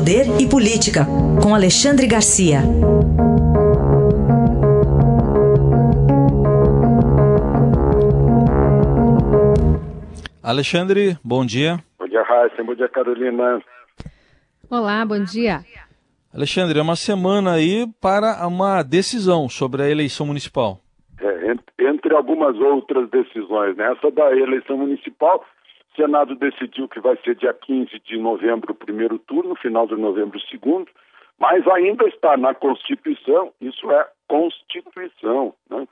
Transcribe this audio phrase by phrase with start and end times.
[0.00, 1.04] Poder e Política,
[1.42, 2.60] com Alexandre Garcia.
[10.42, 11.84] Alexandre, bom dia.
[11.98, 12.64] Bom dia, Raíssa.
[12.64, 13.60] Bom dia, Carolina.
[14.70, 15.60] Olá, bom dia.
[16.32, 20.80] Alexandre, é uma semana aí para uma decisão sobre a eleição municipal.
[21.20, 23.92] É, entre algumas outras decisões, né?
[23.92, 25.44] Essa da eleição municipal,
[26.00, 30.38] Senado decidiu que vai ser dia 15 de novembro o primeiro turno, final de novembro
[30.38, 30.90] o segundo,
[31.38, 35.86] mas ainda está na Constituição, isso é Constituição, né?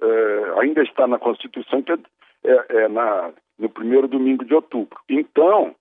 [0.00, 1.98] é, ainda está na Constituição que é,
[2.44, 4.98] é, é na, no primeiro domingo de outubro.
[5.08, 5.76] Então,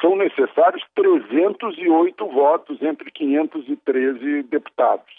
[0.00, 5.12] são necessários 308 votos entre 513 deputados.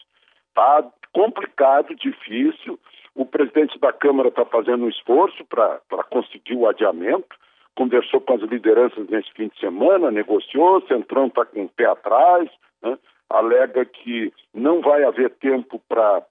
[0.49, 2.79] Está complicado, difícil.
[3.13, 5.79] O presidente da Câmara está fazendo um esforço para
[6.09, 7.42] conseguir o adiamento.
[7.75, 11.85] Conversou com as lideranças nesse fim de semana, negociou, o Centrão está com o pé
[11.85, 12.49] atrás,
[12.81, 12.97] né?
[13.29, 16.21] alega que não vai haver tempo para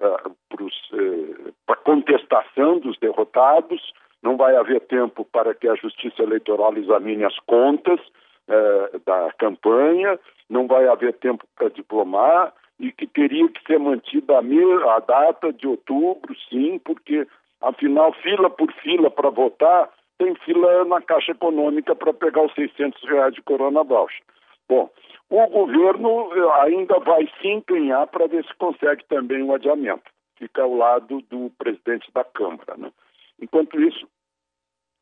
[0.00, 3.92] uh, uh, contestação dos derrotados,
[4.22, 10.18] não vai haver tempo para que a Justiça Eleitoral examine as contas uh, da campanha,
[10.48, 15.52] não vai haver tempo para diplomar e que teria que ser mantida a, a data
[15.52, 17.26] de outubro, sim, porque
[17.60, 19.88] afinal, fila por fila para votar,
[20.22, 24.22] tem fila na Caixa Econômica para pegar os 600 reais de Corona Voucher.
[24.68, 24.88] Bom,
[25.28, 30.04] o governo eh, ainda vai se empenhar para ver se consegue também um adiamento.
[30.38, 32.76] Fica ao lado do presidente da Câmara.
[32.76, 32.92] Né?
[33.40, 34.06] Enquanto isso,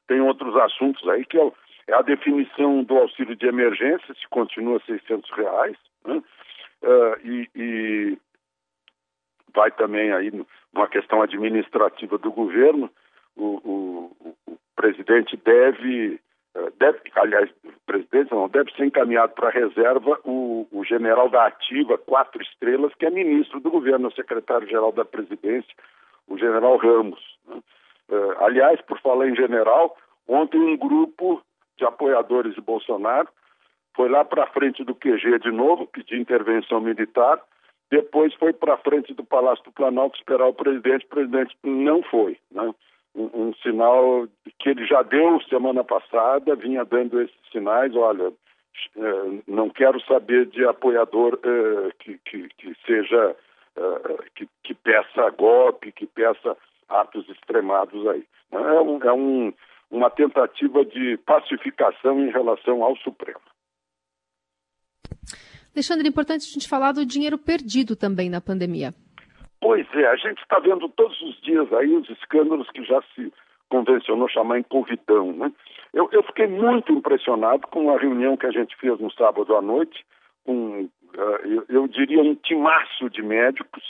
[0.09, 1.53] tem outros assuntos aí, que é,
[1.89, 6.23] é a definição do auxílio de emergência, se continua 600 reais, né?
[6.83, 8.19] uh, e, e,
[9.55, 10.31] vai também aí
[10.73, 12.91] uma questão administrativa do governo,
[13.37, 13.80] o, o, o
[14.81, 16.19] presidente deve,
[16.56, 21.28] uh, deve, aliás, o presidente não, deve ser encaminhado para a reserva o, o general
[21.28, 25.75] da ativa, quatro estrelas, que é ministro do governo, secretário-geral da presidência,
[26.27, 27.21] o general Ramos.
[27.47, 27.60] Né?
[28.09, 29.97] Uh, aliás, por falar em general,
[30.27, 31.43] ontem um grupo
[31.76, 33.28] de apoiadores de Bolsonaro
[33.94, 37.38] foi lá para frente do QG de novo, pedir intervenção militar,
[37.91, 42.38] depois foi para frente do Palácio do Planalto esperar o presidente, o presidente não foi.
[42.50, 42.72] Né?
[43.15, 44.28] Um, um, sinal
[44.59, 50.47] que ele já deu semana passada, vinha dando esses sinais, olha, uh, não quero saber
[50.47, 53.37] de apoiador uh, que, que, que, seja,
[53.76, 56.56] uh, que, que peça golpe, que peça
[56.88, 58.25] atos extremados aí.
[58.53, 59.53] É, um, é um,
[59.91, 63.41] uma tentativa de pacificação em relação ao Supremo.
[65.75, 68.93] Alexandre, é importante a gente falar do dinheiro perdido também na pandemia.
[69.60, 73.32] Pois é, a gente está vendo todos os dias aí os escândalos que já se
[73.69, 75.32] convencionou chamar em convidão.
[75.32, 75.53] Né?
[75.93, 79.62] Eu, eu fiquei muito impressionado com a reunião que a gente fez no sábado à
[79.62, 80.04] noite,
[80.44, 83.82] com, uh, eu, eu diria, um timaço de médicos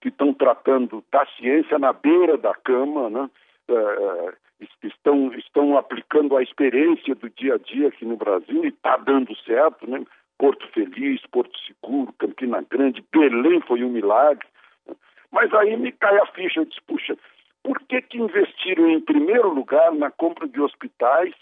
[0.00, 3.30] que estão tratando da ciência na beira da cama, né?
[3.68, 4.32] Uh,
[4.82, 9.36] estão, estão aplicando a experiência do dia a dia aqui no Brasil e está dando
[9.44, 10.04] certo, né?
[10.38, 14.46] Porto Feliz, Porto Seguro, Campina Grande, Belém foi um milagre.
[15.30, 17.16] Mas aí me cai a ficha, eu disse, puxa,
[17.62, 21.34] por que, que investiram em primeiro lugar na compra de hospitais,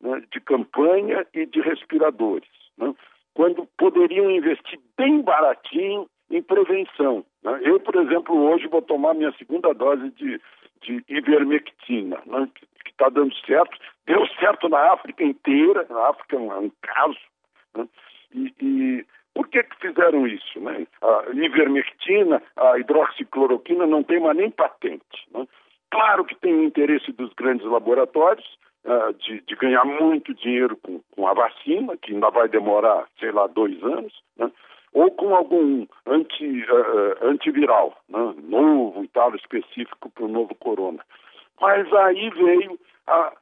[0.00, 2.94] né, de campanha e de respiradores, né?
[3.34, 7.24] quando poderiam investir bem baratinho em prevenção?
[7.42, 7.60] Né?
[7.62, 10.40] Eu, por exemplo, hoje vou tomar minha segunda dose de,
[10.82, 12.48] de ivermectina, né?
[12.84, 13.76] que está dando certo,
[14.06, 17.18] deu certo na África inteira, na África é um, é caso,
[17.76, 17.88] né?
[18.34, 20.60] e, e por que, que fizeram isso?
[20.60, 20.86] Né?
[21.00, 25.26] A ivermectina, a hidroxicloroquina não tem mais nem patente.
[25.32, 25.46] Né?
[25.90, 28.46] Claro que tem interesse dos grandes laboratórios
[28.84, 33.32] uh, de, de, ganhar muito dinheiro com, com, a vacina, que ainda vai demorar, sei
[33.32, 34.50] lá, dois anos, né?
[34.92, 38.34] ou com algum anti, uh, antiviral né?
[38.42, 41.02] novo e tal, específico para o novo corona.
[41.60, 43.32] Mas aí veio a,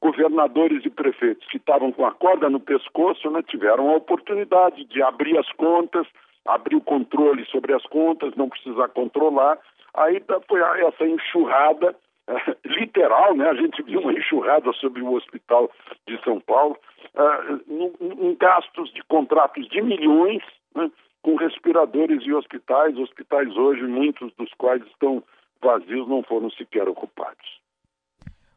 [0.00, 5.02] governadores e prefeitos que estavam com a corda no pescoço né, tiveram a oportunidade de
[5.02, 6.06] abrir as contas,
[6.46, 9.58] abrir o controle sobre as contas, não precisar controlar.
[9.94, 11.94] Aí foi essa enxurrada
[12.28, 13.48] é, literal, né?
[13.48, 15.70] A gente viu uma enxurrada sobre o hospital
[16.06, 16.76] de São Paulo,
[17.14, 20.42] é, em gastos de contratos de milhões,
[20.74, 20.90] né,
[21.22, 25.22] com respiradores e hospitais, hospitais hoje, muitos dos quais estão
[25.60, 27.58] vazios, não foram sequer ocupados.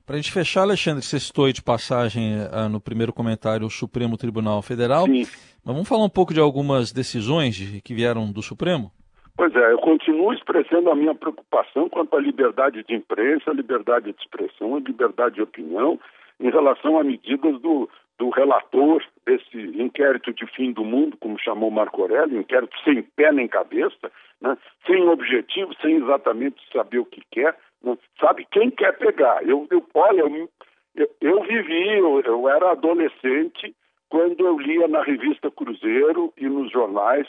[0.06, 3.69] Para a gente fechar, Alexandre, você citou aí de passagem uh, no primeiro comentário o
[3.69, 5.06] Supremo Tribunal Federal.
[5.06, 5.24] Sim.
[5.63, 8.92] Mas vamos falar um pouco de algumas decisões de, que vieram do Supremo?
[9.38, 14.19] Pois é, eu continuo expressando a minha preocupação quanto à liberdade de imprensa, liberdade de
[14.19, 16.00] expressão e liberdade de opinião
[16.39, 17.88] em relação a medidas do,
[18.18, 23.31] do relator desse inquérito de fim do mundo, como chamou Marco Aurélio, inquérito sem pé
[23.31, 24.12] nem cabeça,
[24.42, 24.57] né?
[24.86, 27.56] sem objetivo, sem exatamente saber o que quer,
[28.19, 29.44] sabe quem quer pegar.
[29.44, 30.22] Eu, eu olha,
[30.95, 33.75] eu, eu, vivi, eu, eu era adolescente
[34.10, 37.28] quando eu lia na revista Cruzeiro e nos jornais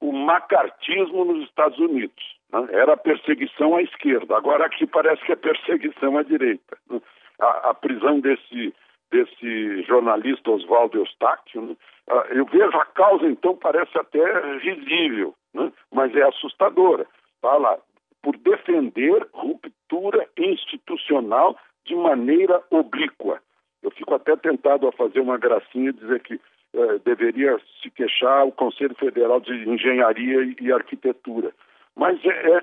[0.00, 2.36] o macartismo nos Estados Unidos.
[2.52, 2.66] Né?
[2.72, 6.76] Era perseguição à esquerda, agora aqui parece que é perseguição à direita.
[6.90, 7.00] Né?
[7.40, 8.74] A, a, prisão desse,
[9.10, 11.76] desse jornalista Oswaldo Eustáquio, né?
[12.08, 14.22] Ah, eu vejo a causa, então, parece até
[14.58, 15.72] risível, né?
[15.90, 17.06] mas é assustadora.
[17.42, 17.78] Lá,
[18.24, 23.38] por defender ruptura institucional de maneira oblíqua.
[23.82, 26.40] Eu fico até tentado a fazer uma gracinha e dizer que
[26.72, 31.52] eh, deveria se queixar o Conselho Federal de Engenharia e, e Arquitetura.
[31.94, 32.62] Mas é, é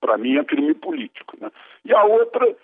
[0.00, 1.36] para mim, é crime político.
[1.38, 1.50] Né?
[1.84, 2.56] E a outra,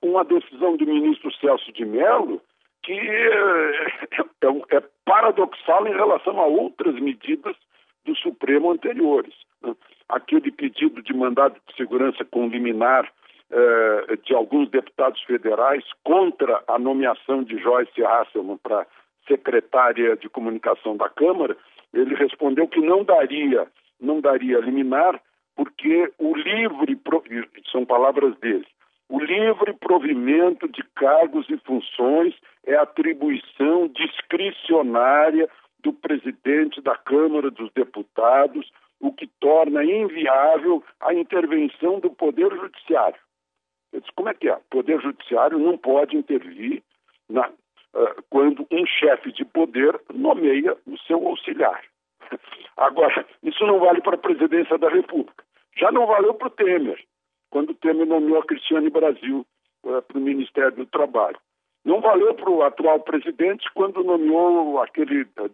[0.00, 2.40] uma decisão do ministro Celso de Mello,
[2.84, 7.56] que é, é, é paradoxal em relação a outras medidas
[8.04, 9.34] do Supremo anteriores.
[9.60, 9.74] Né?
[10.10, 13.10] Aquele pedido de mandado de segurança com liminar
[13.50, 18.86] eh, de alguns deputados federais contra a nomeação de Joyce Hasselman para
[19.26, 21.56] secretária de comunicação da Câmara,
[21.92, 23.66] ele respondeu que não daria,
[24.00, 25.20] não daria liminar,
[25.56, 26.98] porque o livre,
[27.70, 28.66] são palavras dele,
[29.08, 32.32] o livre provimento de cargos e funções
[32.64, 35.48] é atribuição discricionária
[35.82, 38.70] do presidente da Câmara dos Deputados,
[39.00, 43.18] o que torna inviável a intervenção do Poder Judiciário.
[43.92, 44.54] Eu disse, como é que é?
[44.54, 46.82] O Poder Judiciário não pode intervir
[47.28, 51.82] na, uh, quando um chefe de poder nomeia o seu auxiliar.
[52.76, 55.44] Agora, isso não vale para a presidência da República.
[55.76, 57.02] Já não valeu para o Temer,
[57.50, 59.46] quando o Temer nomeou a Cristiane Brasil
[59.84, 61.38] uh, para o Ministério do Trabalho.
[61.84, 65.48] Não valeu para o atual presidente quando nomeou aquele uh,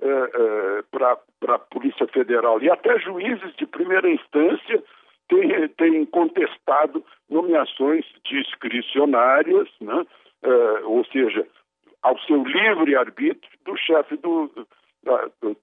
[0.00, 2.60] delegado para a Polícia Federal.
[2.62, 4.82] E até juízes de primeira instância
[5.28, 10.04] têm, têm contestado nomeações discricionárias, né?
[10.84, 11.46] ou seja,
[12.02, 14.50] ao seu livre arbítrio do chefe do,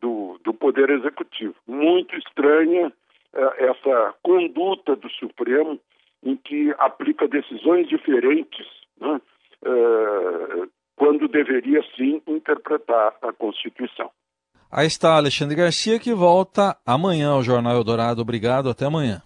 [0.01, 1.55] do, do Poder Executivo.
[1.67, 2.91] Muito estranha
[3.33, 5.79] é, essa conduta do Supremo
[6.23, 8.67] em que aplica decisões diferentes
[8.99, 9.21] né,
[9.63, 14.11] é, quando deveria sim interpretar a Constituição.
[14.77, 18.21] Aí está Alexandre Garcia que volta amanhã ao Jornal Eldorado.
[18.21, 19.21] Obrigado, até amanhã.